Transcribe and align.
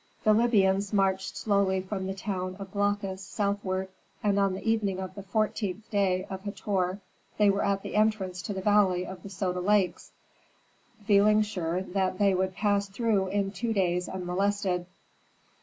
The 0.23 0.33
Libyans 0.33 0.91
marched 0.93 1.37
slowly 1.37 1.79
from 1.79 2.07
the 2.07 2.15
town 2.15 2.55
of 2.55 2.71
Glaucus 2.71 3.21
southward, 3.23 3.87
and 4.23 4.39
on 4.39 4.53
the 4.55 4.67
evening 4.67 4.99
of 4.99 5.13
the 5.13 5.21
fourteenth 5.21 5.87
day 5.91 6.25
of 6.27 6.41
Hator, 6.41 6.99
they 7.37 7.51
were 7.51 7.63
at 7.63 7.83
the 7.83 7.95
entrance 7.95 8.41
to 8.41 8.53
the 8.53 8.63
valley 8.63 9.05
of 9.05 9.21
the 9.21 9.29
Soda 9.29 9.59
Lakes, 9.61 10.11
feeling 11.05 11.43
sure 11.43 11.83
that 11.83 12.17
they 12.17 12.33
would 12.33 12.55
pass 12.55 12.89
through 12.89 13.27
in 13.27 13.51
two 13.51 13.73
days 13.73 14.09
unmolested. 14.09 14.87